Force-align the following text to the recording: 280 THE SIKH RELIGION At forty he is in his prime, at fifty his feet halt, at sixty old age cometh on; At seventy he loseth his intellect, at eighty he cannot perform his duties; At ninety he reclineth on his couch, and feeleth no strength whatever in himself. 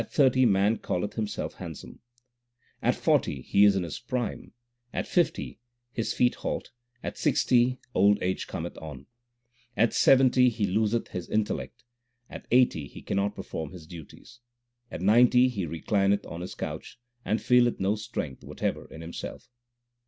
280 0.09 0.45
THE 0.45 0.51
SIKH 1.27 1.53
RELIGION 1.53 1.99
At 2.81 2.95
forty 2.95 3.41
he 3.43 3.63
is 3.65 3.75
in 3.75 3.83
his 3.83 3.99
prime, 3.99 4.51
at 4.91 5.05
fifty 5.07 5.59
his 5.91 6.11
feet 6.11 6.33
halt, 6.33 6.71
at 7.03 7.19
sixty 7.19 7.77
old 7.93 8.17
age 8.23 8.47
cometh 8.47 8.79
on; 8.79 9.05
At 9.77 9.93
seventy 9.93 10.49
he 10.49 10.65
loseth 10.65 11.09
his 11.09 11.29
intellect, 11.29 11.83
at 12.31 12.47
eighty 12.49 12.87
he 12.87 13.03
cannot 13.03 13.35
perform 13.35 13.73
his 13.73 13.85
duties; 13.85 14.39
At 14.89 15.01
ninety 15.01 15.49
he 15.49 15.67
reclineth 15.67 16.25
on 16.25 16.41
his 16.41 16.55
couch, 16.55 16.99
and 17.23 17.39
feeleth 17.39 17.79
no 17.79 17.95
strength 17.95 18.43
whatever 18.43 18.91
in 18.91 19.01
himself. 19.01 19.49